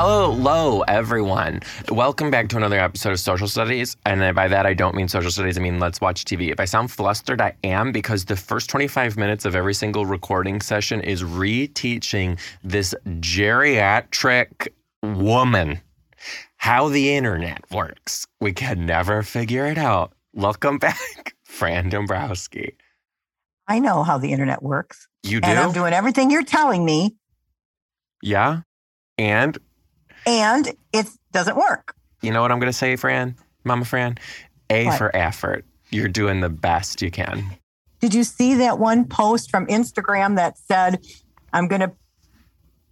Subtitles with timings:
[0.00, 1.58] Hello, everyone.
[1.90, 3.96] Welcome back to another episode of Social Studies.
[4.06, 6.52] And by that, I don't mean social studies, I mean let's watch TV.
[6.52, 10.60] If I sound flustered, I am because the first 25 minutes of every single recording
[10.60, 14.68] session is reteaching this geriatric
[15.02, 15.80] woman
[16.58, 18.24] how the internet works.
[18.40, 20.12] We can never figure it out.
[20.32, 22.76] Welcome back, Fran Dombrowski.
[23.66, 25.08] I know how the internet works.
[25.24, 25.48] You do?
[25.48, 27.16] And I'm doing everything you're telling me,
[28.22, 28.60] yeah.
[29.20, 29.58] And
[30.28, 31.94] and it doesn't work.
[32.22, 33.34] you know what I'm going to say, Fran?
[33.64, 34.18] Mama Fran?
[34.70, 34.98] A What?
[34.98, 35.64] for effort.
[35.90, 37.56] You're doing the best you can.
[38.00, 41.00] Did you see that one post from Instagram that said,
[41.52, 41.92] I'm going to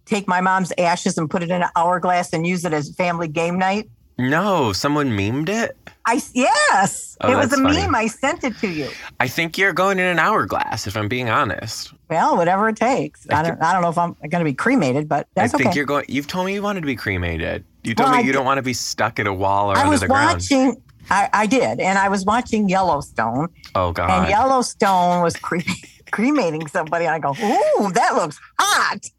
[0.05, 3.27] take my mom's ashes and put it in an hourglass and use it as family
[3.27, 3.89] game night?
[4.17, 5.77] No, someone memed it.
[6.09, 7.77] I yes, Oh, it was a funny.
[7.81, 7.93] meme.
[7.93, 8.89] I sent it to you.
[9.19, 11.93] I think you're going in an hourglass, if I'm being honest.
[12.09, 13.27] Well, whatever it takes.
[13.29, 13.61] I I don't.
[13.61, 15.75] I don't know if I'm going to be cremated, but that's I think okay.
[15.75, 16.05] you're going.
[16.07, 17.65] You've told me you wanted to be cremated.
[17.83, 19.81] You told Well, me you don't want to be stuck at a wall or I
[19.81, 20.35] under was the ground.
[20.35, 20.81] watching.
[21.09, 24.09] I, I did, and I was watching Yellowstone, Oh God!
[24.09, 25.59] and Yellowstone was cre-
[26.11, 29.09] cremating somebody, and I go, "Ooh, that looks hot."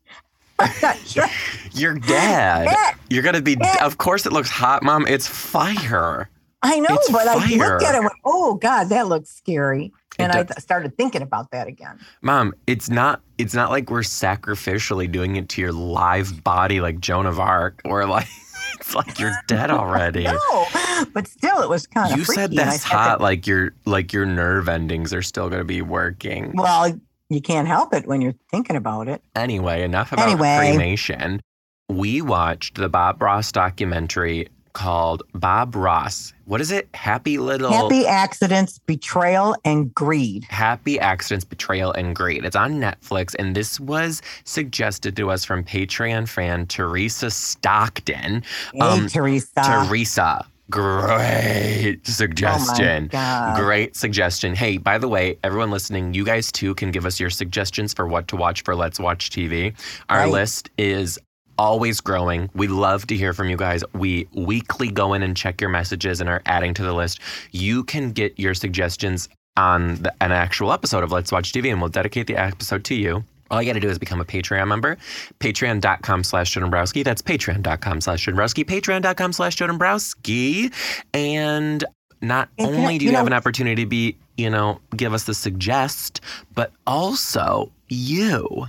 [1.74, 2.66] Your dad.
[2.70, 2.94] Yeah.
[3.10, 3.56] You're gonna be.
[3.60, 3.84] Yeah.
[3.86, 5.06] Of course, it looks hot, Mom.
[5.06, 6.28] It's fire.
[6.62, 9.92] I know, It's but I looked at it and went, "Oh God, that looks scary,"
[10.18, 11.98] and I th- started thinking about that again.
[12.20, 13.20] Mom, it's not.
[13.38, 17.80] It's not like we're sacrificially doing it to your live body like Joan of Arc,
[17.84, 18.26] or like
[18.74, 20.24] it's like you're dead already.
[20.24, 20.66] No,
[21.14, 22.40] but still, it was kind of You freaky.
[22.40, 25.64] said that's said hot, that- like your like your nerve endings are still going to
[25.64, 26.52] be working.
[26.54, 26.92] well,
[27.28, 29.22] you can't help it when you're thinking about it.
[29.36, 30.56] Anyway, enough about Anyway.
[30.72, 31.40] cremation.
[31.88, 36.32] We watched the Bob Ross documentary called Bob Ross.
[36.44, 36.88] What is it?
[36.94, 40.44] Happy Little Happy accidents, betrayal, and greed.
[40.48, 42.44] Happy Accidents, Betrayal, and Greed.
[42.44, 48.44] It's on Netflix, and this was suggested to us from Patreon fan Teresa Stockton.
[48.72, 49.50] Hey, Um, Teresa.
[49.88, 53.10] Teresa, great suggestion.
[53.12, 54.54] Oh Great suggestion.
[54.54, 58.06] Hey, by the way, everyone listening, you guys too can give us your suggestions for
[58.06, 59.74] what to watch for Let's Watch TV.
[60.08, 60.30] Our Right.
[60.32, 61.18] list is
[61.58, 62.48] always growing.
[62.54, 63.82] We love to hear from you guys.
[63.92, 67.20] We weekly go in and check your messages and are adding to the list.
[67.50, 71.80] You can get your suggestions on the, an actual episode of Let's Watch TV, and
[71.80, 73.24] we'll dedicate the episode to you.
[73.50, 74.98] All you got to do is become a Patreon member.
[75.40, 77.02] Patreon.com slash Joe Dombrowski.
[77.02, 78.64] That's patreon.com slash Joe Dombrowski.
[78.64, 80.70] Patreon.com slash Joe Dombrowski.
[81.14, 81.82] And
[82.20, 85.24] not only do you you have know- an opportunity to be, you know, give us
[85.24, 86.20] the suggest,
[86.54, 88.66] but also you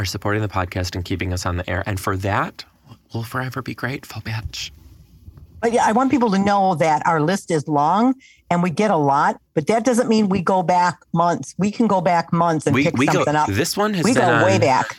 [0.00, 1.82] are supporting the podcast and keeping us on the air.
[1.84, 2.64] And for that,
[3.12, 4.70] we'll forever be grateful, bitch.
[5.60, 8.14] But yeah, I want people to know that our list is long
[8.50, 11.54] and we get a lot, but that doesn't mean we go back months.
[11.58, 13.48] We can go back months and We, pick we go, something up.
[13.50, 14.96] this one has We been go way back.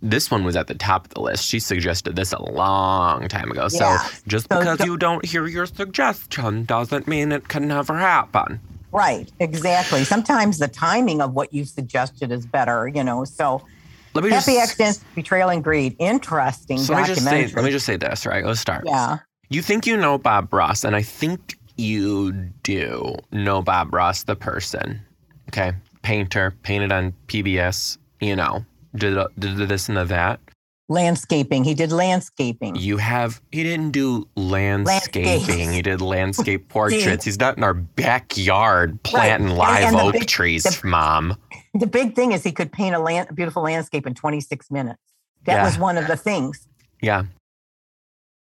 [0.00, 1.44] This one was at the top of the list.
[1.44, 3.68] She suggested this a long time ago.
[3.70, 3.98] Yeah.
[3.98, 8.60] So just So because you don't hear your suggestion doesn't mean it can never happen.
[8.92, 10.04] Right, exactly.
[10.04, 13.24] Sometimes the timing of what you suggested is better, you know.
[13.24, 13.62] So
[14.22, 15.96] Let me happy just, accidents, betrayal, and greed.
[15.98, 18.44] Interesting So let me just say, let me just say this, right?
[18.44, 18.84] Let's start.
[18.86, 19.18] yeah.
[19.50, 24.36] You think you know Bob Ross, and I think you do know Bob Ross, the
[24.36, 25.00] person.
[25.48, 27.96] Okay, painter, painted on PBS.
[28.20, 28.64] You know,
[28.94, 30.40] did did this and the that.
[30.90, 31.64] Landscaping.
[31.64, 32.74] He did landscaping.
[32.76, 35.72] You have he didn't do landscaping.
[35.72, 37.24] He did landscape portraits.
[37.24, 41.36] He's not in our backyard planting And- live and the oak big- trees, the- mom.
[41.74, 45.00] The big thing is he could paint a, land, a beautiful landscape in 26 minutes.
[45.44, 45.64] That Yeah.
[45.64, 46.66] was one of the things.
[47.00, 47.24] Yeah.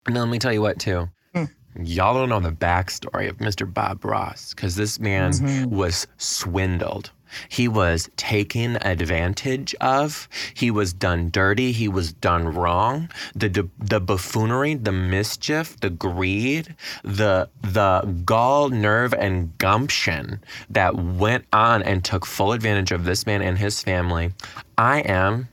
[0.05, 1.09] And let me tell you what, too.
[1.33, 1.45] Hmm.
[1.81, 3.71] Y'all don't know the backstory of Mr.
[3.71, 5.65] Bob Ross because this man Mhm.
[5.67, 7.11] was swindled.
[7.49, 10.27] He was taken advantage of.
[10.53, 11.71] He was done dirty.
[11.71, 13.09] He was done wrong.
[13.35, 20.95] The the, the buffoonery, the mischief, the greed, the the gall, nerve, and gumption that
[20.95, 24.33] went on and took full advantage of this man and his family.
[24.77, 25.49] I am,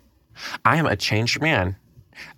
[0.65, 1.77] I am a changed man.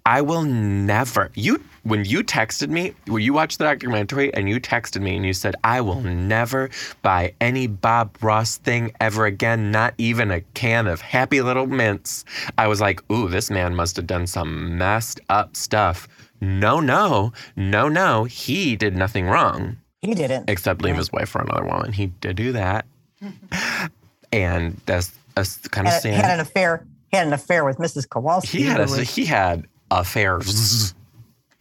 [0.07, 1.31] I will never.
[1.35, 5.25] You when you texted me, when you watched the documentary and you texted me and
[5.25, 6.71] you said, "I will never
[7.03, 12.25] buy any Bob Ross thing ever again, not even a can of Happy Little Mints."
[12.59, 16.07] I was like, "Ooh, this man must have done some messed up stuff."
[16.41, 18.25] No, no, no, no.
[18.25, 20.51] He did nothing wrong He didn't.
[20.51, 20.99] except leave Right.
[20.99, 21.93] his wife for another woman.
[21.93, 22.85] He did do that.
[24.33, 26.15] and that's a kind of Had, sad.
[26.15, 26.85] had an affair.
[27.11, 28.09] He had an affair with Mrs.
[28.09, 28.59] Kowalski.
[28.59, 30.95] he had a, he had affairs.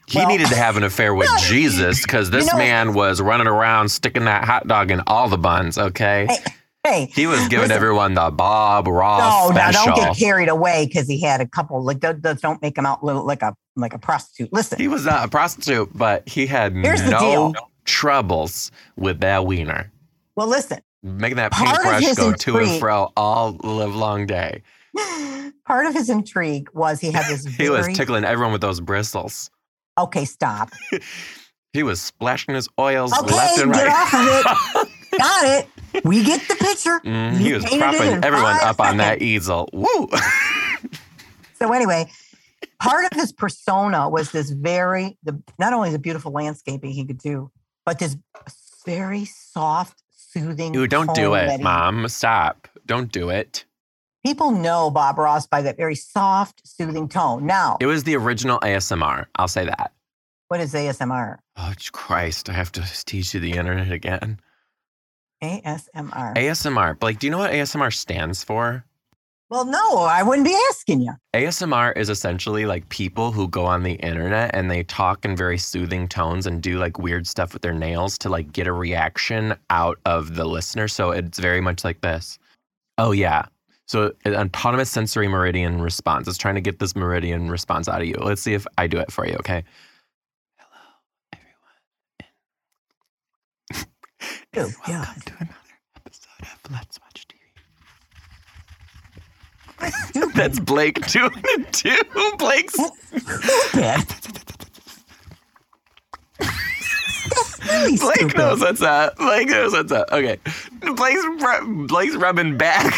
[0.06, 3.48] He Well- needed to have an affair with Jesus because this know- man was running
[3.48, 5.78] around sticking that hot dog in all the buns.
[5.78, 6.38] Okay, Hey,
[6.84, 7.72] hey, he was giving listen.
[7.72, 9.96] everyone the Bob Ross No, now special.
[9.96, 11.81] don't get carried away because he had a couple.
[11.81, 14.52] Like, don't make him out li- like a like a prostitute.
[14.52, 17.54] Listen, He was not a prostitute, but he had Here's no
[17.86, 19.90] troubles with that wiener.
[20.36, 20.80] well, listen.
[21.02, 24.62] Making that paintbrush go to and fro all live long day.
[25.66, 27.45] Part of his intrigue was he had this.
[27.57, 29.50] He was tickling everyone with those bristles.
[29.98, 30.72] Okay, stop.
[31.74, 34.45] He was splashing his oils Okay, left and get right.
[34.45, 34.90] off of it.
[35.18, 35.45] Got
[35.95, 36.06] it.
[36.06, 37.00] We get the picture.
[37.04, 39.69] Mm, he was propping everyone up on that easel.
[39.74, 40.07] Woo!
[41.56, 42.12] So anyway,
[42.80, 47.18] part of his persona was this very the not only the beautiful landscaping he could
[47.18, 47.50] do,
[47.88, 48.18] but this
[48.86, 50.75] very soft, soothing.
[50.75, 52.07] Ooh, don't do it, he- mom.
[52.07, 52.68] Stop.
[52.86, 53.66] Don't do it.
[54.25, 57.46] People know Bob Ross by that very soft, soothing tone.
[57.46, 59.25] Now, It was the original ASMR.
[59.36, 59.92] I'll say that.
[60.48, 61.40] what is ASMR?
[61.58, 62.50] Oh, Christ.
[62.50, 64.40] I have to teach you the internet again.
[65.44, 66.36] ASMR.
[66.36, 66.98] ASMR.
[67.00, 68.86] Blake, do you know what ASMR stands for?
[69.50, 71.14] well, no, I wouldn't be asking you.
[71.36, 75.60] ASMR is essentially like people who go on the internet and they talk in very
[75.60, 79.54] soothing tones and do like weird stuff with their nails to like get a reaction
[79.70, 80.88] out of the listener.
[80.88, 82.40] So it's very much like this.
[82.98, 83.46] Oh, yeah.
[83.85, 86.27] So an autonomous sensory meridian response.
[86.27, 88.15] It's trying to get this meridian response out of you.
[88.15, 89.63] Let's see if I do it for you, okay?
[90.57, 90.69] Hello,
[93.74, 93.88] everyone.
[94.56, 95.01] And yeah.
[95.01, 95.56] welcome to another
[95.97, 97.27] episode of Let's Watch
[100.21, 100.33] TV.
[100.36, 101.97] That's Blake doing it too.
[102.38, 102.77] Blake's
[107.65, 109.18] really Blake knows what's up.
[109.18, 110.07] Blake knows what's up.
[110.12, 110.38] Okay.
[110.95, 112.94] Blake's, ru- Blake's rubbing back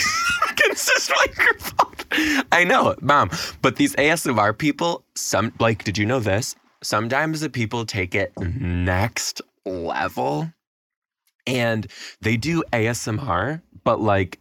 [0.66, 2.46] against his microphone.
[2.52, 3.30] I know, mom.
[3.62, 6.56] But these ASMR people, some Blake, did you know this?
[6.82, 10.52] Sometimes the people take it next level
[11.48, 11.88] and
[12.22, 14.40] they do ASMR, but like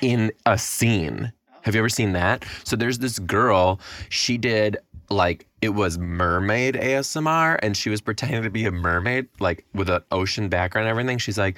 [0.00, 1.32] in a scene.
[1.62, 2.44] Have you ever seen that?
[2.64, 4.78] So there's this girl, she did
[5.10, 9.88] like it was mermaid ASMR and she was pretending to be a mermaid, like with
[9.90, 11.18] an ocean background and everything.
[11.18, 11.56] She's like,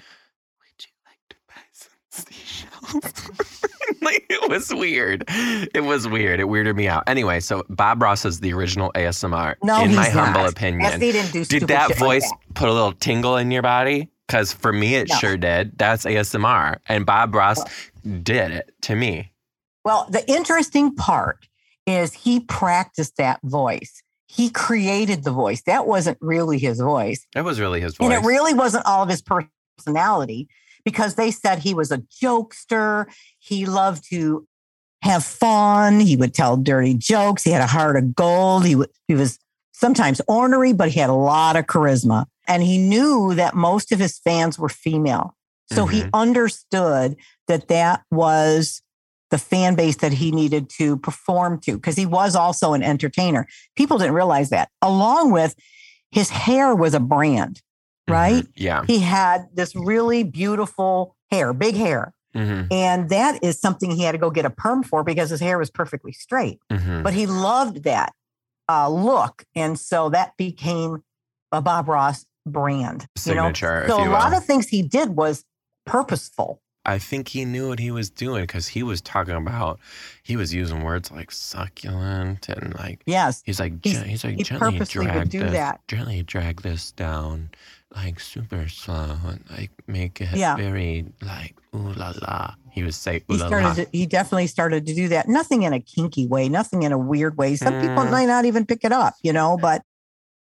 [0.61, 3.51] Would you like to buy some seashells?
[4.05, 5.25] like it was weird.
[5.29, 6.41] It was weird.
[6.41, 7.05] It weirded me out.
[7.07, 10.53] Anyway, so Bob Ross is the original ASMR, No, in my humble not.
[10.53, 10.83] opinion.
[10.83, 12.39] Yes, didn't do Did that shit like voice that.
[12.55, 14.09] put a little tingle in your body?
[14.27, 15.17] Because for me, it No.
[15.17, 15.77] sure did.
[15.79, 16.77] That's ASMR.
[16.89, 17.63] And Bob Ross
[18.23, 19.33] did it to me.
[19.85, 21.47] Well, the interesting part
[21.87, 24.03] is he practiced that voice.
[24.27, 25.63] He created the voice.
[25.67, 27.27] That wasn't really his voice.
[27.35, 28.07] That was really his voice.
[28.07, 29.23] And it really wasn't all of his
[29.79, 30.49] personality
[30.85, 33.07] because they said he was a jokester.
[33.45, 34.47] He loved to
[35.03, 36.01] have fun.
[36.01, 37.43] He would tell dirty jokes.
[37.43, 38.65] He had a heart of gold.
[38.65, 39.39] He, w- he was
[39.73, 42.25] sometimes ornery, but he had a lot of charisma.
[42.49, 45.37] And he knew that most of his fans were female.
[45.73, 46.11] So he Mhm.
[46.15, 47.17] understood
[47.49, 48.81] that that was
[49.31, 53.47] the fan base that he needed to perform to because he was also an entertainer.
[53.77, 54.71] People didn't realize that.
[54.81, 55.55] Along with
[56.11, 57.61] his hair was a brand,
[58.09, 58.45] right?
[58.45, 58.53] Mhm.
[58.57, 58.85] Yeah.
[58.87, 62.15] He had this really beautiful hair, big hair.
[62.35, 65.41] Hmm And that is something he had to go get a perm for because his
[65.41, 66.59] hair was perfectly straight.
[66.71, 68.13] hmm But he loved that
[68.69, 69.45] uh, look.
[69.55, 71.03] And so that became
[71.53, 73.07] a Bob Ross brand.
[73.17, 73.97] Signature, You know?
[73.97, 75.45] So you a lot of things he did was
[75.87, 76.61] purposeful.
[76.87, 79.81] I think he knew what he was doing because he was talking about,
[80.23, 83.43] he was using words like succulent and like, Yes.
[83.47, 85.81] he's like, He's- he's like, he gently purposely would drag do this, that.
[85.89, 87.51] gently drag this down,
[87.97, 90.57] like super slow and like make it Yeah.
[90.57, 92.55] very like ooh la la.
[92.71, 93.75] He would say ooh He la la.
[93.75, 95.29] To, he definitely started to do that.
[95.29, 96.49] Nothing in a kinky way.
[96.49, 97.57] Nothing in a weird way.
[97.57, 98.11] Some people Mm.
[98.11, 99.57] might not even pick it up, you know.
[99.61, 99.83] But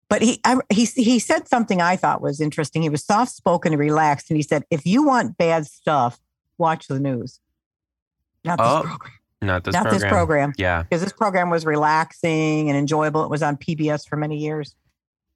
[0.09, 2.83] but he I, he he said something I thought was interesting.
[2.83, 6.21] He was soft spoken and relaxed, and he said, "If you want bad stuff,
[6.59, 7.41] watch the news."
[8.45, 9.13] Not this Oh, program.
[9.43, 10.01] Not this Not program.
[10.01, 10.53] this program.
[10.59, 10.83] Yeah.
[10.83, 13.25] because this program was relaxing and enjoyable.
[13.25, 14.75] It was on PBS for many years.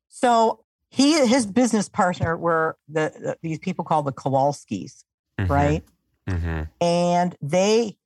[0.08, 0.63] So
[0.94, 5.04] he his business partner were the, the these people called the Kowalskis,
[5.40, 5.48] Mhm.
[5.48, 5.84] right?
[6.28, 7.96] hmm And they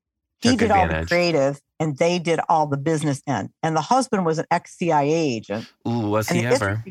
[0.40, 3.50] he Took did all the creative and they did all the business end.
[3.62, 5.66] And the husband was an ex CIA agent.
[5.86, 6.82] Ooh, was And he ever?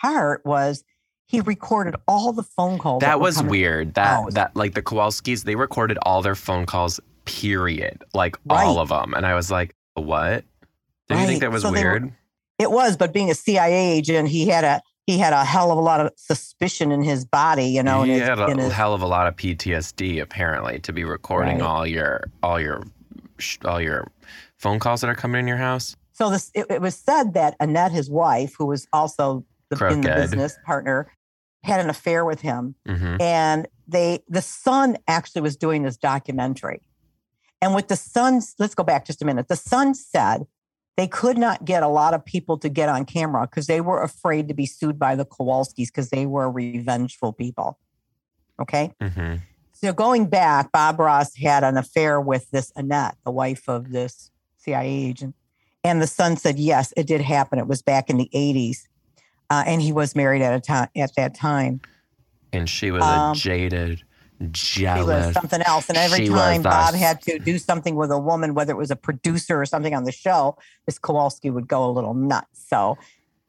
[0.00, 0.82] part was
[1.26, 3.00] he recorded all the phone calls.
[3.02, 3.94] That were was weird.
[3.94, 4.34] That out.
[4.34, 6.98] that like the Kowalskis, they recorded all their phone calls.
[7.26, 8.04] Period.
[8.14, 8.64] Like Right.
[8.64, 10.44] all of them, and I was like, what?
[11.08, 12.12] Did you think that was So they were- weird?
[12.58, 15.78] It was, but being a CIA agent, he had a he had a hell of
[15.78, 18.02] a lot of suspicion in his body, you know.
[18.02, 21.02] he his- had a in his- hell of a lot of PTSD apparently to be
[21.02, 21.66] recording Right.
[21.66, 22.82] all your all your
[23.64, 24.06] all your
[24.58, 25.96] phone calls that are coming in your house.
[26.12, 30.02] So this it, it was said that Annette, his wife, who was also the, in
[30.02, 31.10] the business partner,
[31.62, 36.82] had an affair with him, hmm and they the son actually was doing this documentary.
[37.62, 39.48] And with the son's, let's go back just a minute.
[39.48, 40.46] The son said
[40.98, 44.02] they could not get a lot of people to get on camera because they were
[44.02, 47.78] afraid to be sued by the Kowalskis because they were revengeful people.
[48.60, 48.92] Okay.
[49.00, 49.36] hmm
[49.72, 54.32] So going back, Bob Ross had an affair with this Annette, the wife of this
[54.56, 55.36] CIA agent.
[55.84, 57.60] And the son said, yes, it did happen.
[57.60, 58.78] It was back in the 80s.
[59.48, 61.80] Uh, and he was married at a time at that time.
[62.52, 64.02] And she was Um, a jaded,
[64.40, 65.88] He was something else.
[65.88, 68.90] And every She time Bob had to do something with a woman, whether it was
[68.90, 72.64] a producer or something on the show, this Kowalski would go a little nuts.
[72.68, 72.96] So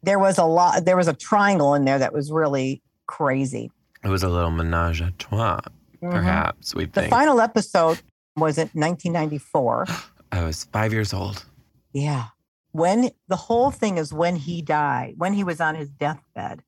[0.01, 3.71] there was a lot, there was a triangle in there that was really crazy.
[4.03, 5.59] It was a little menage a trois,
[6.01, 6.11] Mhm.
[6.11, 6.73] perhaps.
[6.73, 6.93] We think.
[6.93, 8.01] The final episode
[8.35, 9.85] was in 1994.
[10.31, 11.45] I was five years old.
[11.93, 12.25] Yeah.
[12.71, 16.63] When the whole thing is when he died, when he was on his deathbed.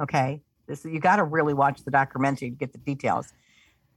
[0.00, 0.42] Okay.
[0.66, 3.32] This you got to really watch the documentary to get the details.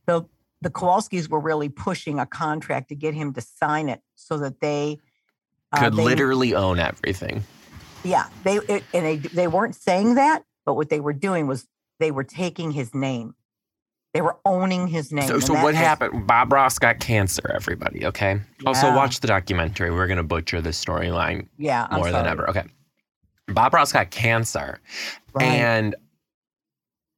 [0.05, 0.25] The
[0.61, 4.59] the Kowalskis were really pushing a contract to get him to sign it so that
[4.59, 4.99] they
[5.71, 7.43] uh, Could they- literally own everything.
[8.03, 11.67] yeah they it, and they they weren't saying that, but what they were doing was
[11.99, 13.35] they were taking his name.
[14.13, 15.27] They were owning his name.
[15.27, 16.27] So, so what was- happened?
[16.27, 18.41] Bob Ross got cancer, everybody, okay?
[18.65, 19.89] Also, watch the documentary.
[19.89, 22.49] We're going to butcher the storyline Yeah, more than ever.
[22.49, 22.63] Okay.
[23.47, 24.79] Bob Ross got cancer.
[25.33, 25.45] Right.
[25.45, 25.95] And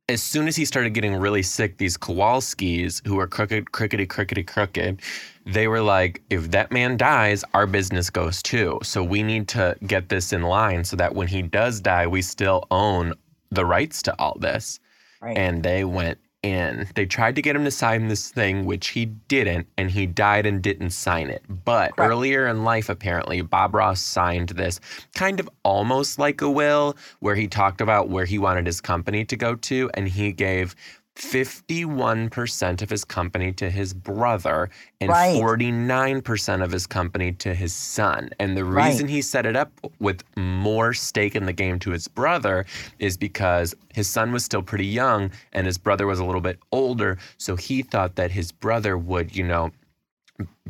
[0.10, 4.46] as soon as he started getting really sick, these Kowalskis, who were crooked, crookedy, crookedy,
[4.46, 5.02] crooked,
[5.46, 8.80] they were like, if that man dies, our business goes too.
[8.84, 12.22] So we need to get this in line so that when he does die, we
[12.22, 13.14] still own
[13.50, 14.80] the rights to all this.
[15.22, 15.38] right.
[15.38, 16.88] And they went in.
[16.96, 20.46] They tried to get him to sign this thing, which he didn't, and he died
[20.46, 21.44] and didn't sign it.
[21.48, 22.10] But Correct.
[22.12, 24.80] earlier in life, apparently, Bob Ross signed this
[25.16, 29.26] kind of almost like a will, where he talked about where he wanted his company
[29.26, 30.76] to go to, and he gave
[31.16, 35.36] 51% of his company to his brother and Right.
[35.36, 38.30] 49% of his company to his son.
[38.40, 38.88] And the Right.
[38.88, 42.66] reason he set it up with more stake in the game to his brother
[43.00, 46.60] is because his son was still pretty young and his brother was a little bit
[46.72, 47.18] older.
[47.38, 49.72] So he thought that his brother would, you know,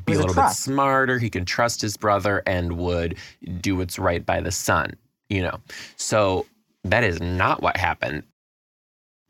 [0.05, 1.19] be a a little bit smarter.
[1.19, 3.17] He could trust his brother and would
[3.61, 4.93] do what's right by the son,
[5.29, 5.61] you know.
[5.95, 6.45] So
[6.83, 8.23] that is not what happened.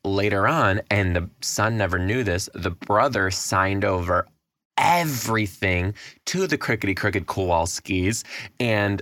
[0.06, 4.28] Later on, and the son never knew this, the brother signed over
[4.78, 5.94] everything
[6.26, 8.24] to the crickety crooked Kowalskis
[8.60, 9.02] and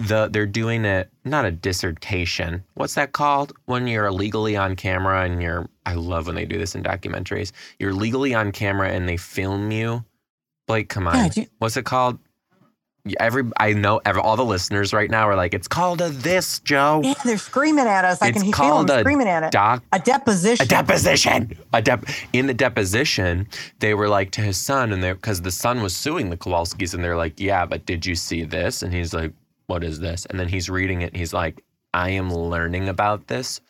[0.00, 2.64] the they're doing a not a dissertation.
[2.74, 3.52] What's that called?
[3.66, 7.52] When you're legally on camera and you're I love when they do this in documentaries.
[7.78, 10.04] You're legally on camera and they film you.
[10.66, 11.14] Blake, come on.
[11.14, 12.18] Yeah, you- What's it called?
[13.18, 16.60] Every I know every, all the listeners right now are like, it's called a this,
[16.60, 17.00] Joe.
[17.02, 18.22] yeah, they're screaming at us.
[18.22, 19.50] I It's can hear them a screaming at it.
[19.50, 20.64] Doc A deposition.
[20.64, 21.58] a deposition.
[21.72, 23.48] A dep- in the deposition,
[23.80, 26.94] they were like to his son, and they because the son was suing the Kowalskis,
[26.94, 29.32] and they're like, "Yeah, but did you see this?" And he's like,
[29.66, 31.60] "What is this?" And then he's reading it, and he's like,
[31.92, 33.60] "I am learning about this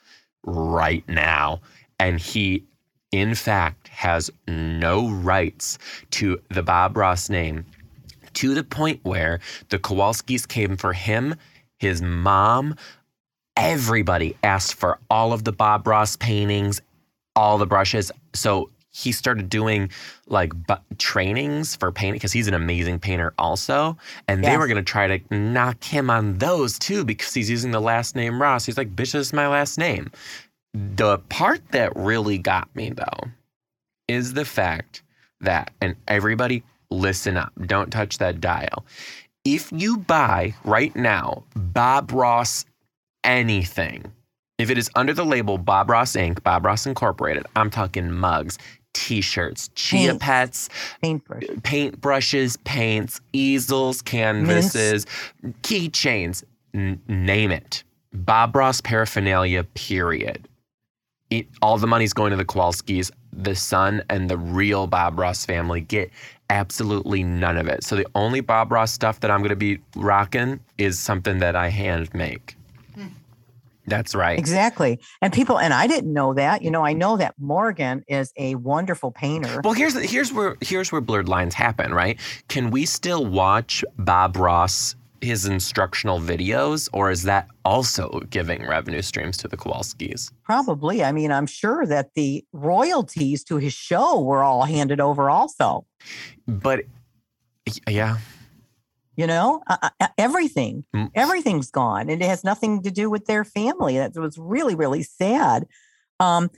[0.44, 1.62] right now,"
[1.98, 2.64] and he,
[3.12, 5.78] in fact, has no rights
[6.10, 7.64] to the Bob Ross name,
[8.34, 11.34] to the point where the Kowalskis came for him,
[11.78, 12.76] his mom,
[13.56, 16.80] everybody asked for all of the Bob Ross paintings,
[17.36, 18.12] all the brushes.
[18.34, 19.90] So he started doing
[20.26, 23.96] like bu- trainings for painting because he's an amazing painter also.
[24.28, 27.70] And they were going to try to knock him on those too because he's using
[27.70, 28.66] the last name Ross.
[28.66, 30.10] He's like, bitch, this is my last name.
[30.74, 33.30] The part that really got me though
[34.08, 35.02] is the fact
[35.40, 36.62] that, and everybody
[36.98, 38.84] listen up, don't touch that dial.
[39.44, 42.64] If you buy right now Bob Ross
[43.24, 44.04] anything,
[44.58, 48.58] if it is under the label Bob Ross Inc., Bob Ross Incorporated, I'm talking mugs,
[48.94, 50.24] t shirts, chia Paints.
[50.24, 50.68] pets,
[51.02, 51.42] Paintbrush.
[51.64, 55.06] paint brushes, paints, easels, canvases,
[55.62, 56.44] keychains,
[56.74, 57.82] n- name it.
[58.12, 60.46] Bob Ross paraphernalia, period.
[61.30, 63.10] It, all the money's going to the Kowalskis.
[63.32, 66.10] The son and the real Bob Ross family get
[66.52, 67.82] absolutely none of it.
[67.82, 71.56] So the only Bob Ross stuff that I'm going to be rocking is something that
[71.56, 72.56] I hand make.
[73.86, 74.38] That's right.
[74.38, 75.00] Exactly.
[75.20, 76.62] And people, and I didn't know that.
[76.62, 79.60] You know, I know that Morgan is a wonderful painter.
[79.64, 82.18] Well, here's here's where here's where blurred lines happen, right?
[82.48, 89.02] Can we still watch Bob Ross his instructional videos, or is that also giving revenue
[89.02, 90.32] streams to the Kowalskis?
[90.42, 91.02] Probably.
[91.04, 95.86] I mean, I'm sure that the royalties to his show were all handed over also.
[96.46, 96.80] But
[97.88, 98.18] yeah,
[99.14, 101.10] You know, uh, uh, everything, Mm.
[101.14, 103.98] everything's gone, and it has nothing to do with their family.
[103.98, 105.66] That was really, really sad.
[106.18, 106.48] Um,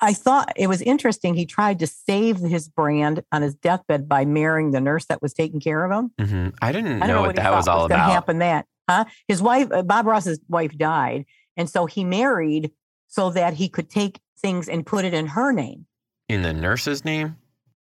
[0.00, 1.34] I- thought it was interesting.
[1.34, 5.32] He tried to save his brand on his deathbed by marrying the nurse that was
[5.34, 6.10] taking care of him.
[6.26, 8.10] hmm I didn't I know, know what what that was all was about.
[8.10, 8.38] happen.
[8.38, 9.04] That, huh?
[9.28, 11.24] His wife, uh, Bob Ross's wife, died,
[11.56, 12.72] and so he married
[13.08, 15.86] so that he could take things and put it in her name.
[16.28, 17.36] In the nurse's name?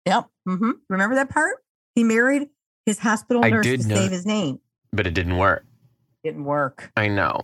[0.06, 0.26] Yep.
[0.46, 1.56] hmm Remember that part?
[1.94, 2.48] He married
[2.86, 4.60] his hospital I nurse to save his name.
[4.92, 5.64] But it didn't work.
[6.22, 6.92] Didn't work.
[6.96, 7.40] I know.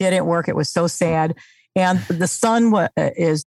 [0.00, 0.48] Didn't work.
[0.48, 1.36] It was so sad.
[1.76, 3.44] And the son wa- uh, is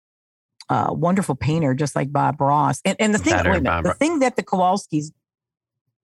[0.68, 2.80] a wonderful painter, just like Bob Ross.
[2.84, 5.12] And, and the thing, Better wait a minute, Bob the thing that the Kowalskis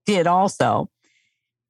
[0.07, 0.91] did also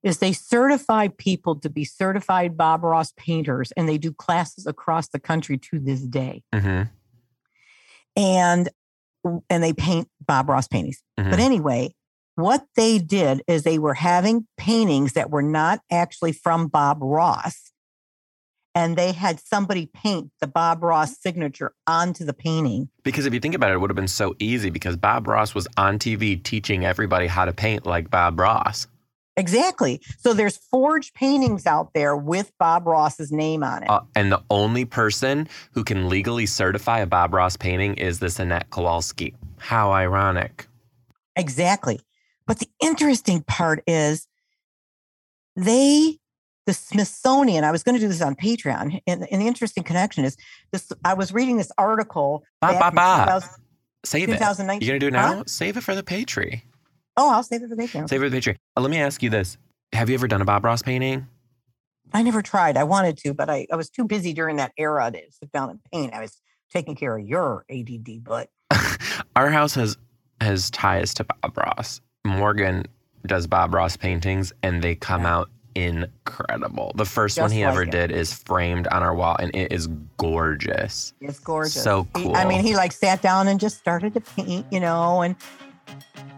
[0.03, 5.09] is they certify people to be certified Bob Ross painters, and they do classes across
[5.09, 6.43] the country to this day.
[6.55, 6.83] hmm
[8.17, 8.69] And
[9.49, 11.03] and they paint Bob Ross paintings.
[11.19, 11.31] Mhm.
[11.31, 11.95] But anyway,
[12.35, 17.73] what they did is they were having paintings that were not actually from Bob Ross.
[18.75, 22.89] And they had somebody paint the Bob Ross signature onto the painting.
[23.05, 25.55] Because if you think about it, it would have been so easy because Bob Ross
[25.55, 28.89] was on TV teaching everybody how to paint like Bob Ross.
[29.37, 30.01] Exactly.
[30.19, 33.91] So there's forged paintings out there with Bob Ross's name on it.
[33.91, 38.39] Uh, and the only person who can legally certify a Bob Ross painting is this
[38.39, 39.35] Annette Kowalski.
[39.59, 40.67] How ironic.
[41.37, 42.01] Exactly.
[42.47, 44.29] But the interesting part is
[45.57, 46.19] they,
[46.67, 49.01] the Smithsonian, I was going to do this on Patreon.
[49.07, 50.37] And, and the interesting connection is
[50.73, 52.43] this I was reading this article.
[52.61, 53.41] Ba, ba, ba.
[54.05, 54.33] Save it.
[54.39, 54.81] 2019.
[54.87, 55.37] You gonna do it now?
[55.37, 55.45] Huh?
[55.47, 56.61] Save it for the Patreon.
[57.17, 58.09] Oh, I'll save it for the Patreon.
[58.09, 58.57] Save it for the Patreon.
[58.77, 59.57] Uh, let me ask you this:
[59.95, 61.27] Have you ever done a Bob Ross painting?
[62.13, 62.77] I never tried.
[62.77, 65.71] I wanted to, but I, I was too busy during that era to sit down
[65.71, 66.13] and paint.
[66.13, 66.39] I was
[66.71, 68.51] taking care of your ADD, but
[69.37, 69.97] Our house has
[70.41, 72.01] has ties to Bob Ross.
[72.27, 72.85] Morgan
[73.27, 75.37] does Bob Ross paintings, and they come Yeah.
[75.37, 76.93] out incredible.
[76.95, 77.91] The first one he like ever it.
[77.91, 81.13] did is framed on our wall, and it is gorgeous.
[81.21, 81.83] it's gorgeous.
[81.83, 85.23] So He- I mean, he like sat down and just started to paint, you know,
[85.23, 85.37] and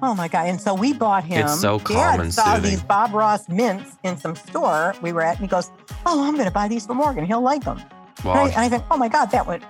[0.03, 0.49] oh my god!
[0.49, 1.45] And so we bought him.
[1.47, 2.71] It's so calm Dad and saw soothing.
[2.71, 5.71] these Bob Ross mints in some store we were at, and he goes,
[6.05, 7.25] "Oh, I'm going to buy these for Morgan.
[7.25, 7.81] He'll like them."
[8.25, 8.53] Well, Right?
[8.53, 9.63] And I think, "Oh my god, that went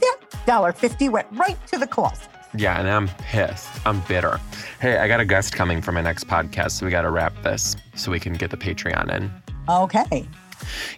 [0.00, 3.70] that dollar fifty went right to the cost." Yeah, and I'm pissed.
[3.86, 4.38] I'm bitter.
[4.80, 7.32] Hey, I got a guest coming for my next podcast, so we got to wrap
[7.42, 9.30] this so we can get the Patreon in.
[9.68, 10.26] Okay,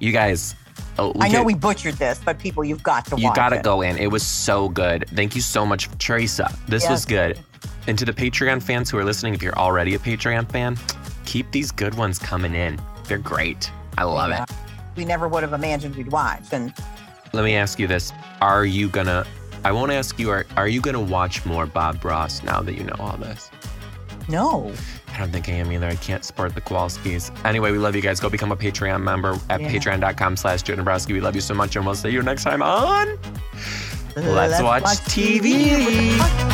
[0.00, 0.54] You guys,
[0.98, 3.82] uh, I know we butchered this, but people, you've got to You watch gotta go
[3.82, 3.96] in.
[3.98, 5.06] It was so good.
[5.10, 6.50] Thank you so much, Teresa.
[6.68, 7.38] This was good.
[7.86, 10.78] And to the Patreon fans who are listening, if you're already a Patreon fan,
[11.26, 12.80] keep these good ones coming in.
[13.06, 13.70] They're great.
[13.98, 14.44] I love Yeah.
[14.44, 14.50] it.
[14.96, 16.72] We never would have imagined we'd watch, and
[17.34, 19.26] Let me ask you this: Are you gonna?
[19.64, 20.30] I won't ask you.
[20.30, 23.50] Are Are you gonna watch more Bob Ross now that you know all this?
[24.28, 24.72] no.
[25.14, 25.86] I don't think I am either.
[25.86, 27.30] I can't support the Kowalskis.
[27.44, 28.18] Anyway, we love you guys.
[28.18, 29.70] Go become a Patreon member at Yeah.
[29.70, 31.12] patreon.com slash Joe Dombrowski.
[31.12, 33.16] We love you so much, and we'll see you next time on
[34.16, 35.46] Let's Watch TV.
[35.46, 36.18] Happy Little Watch TV.
[36.18, 36.53] Bye.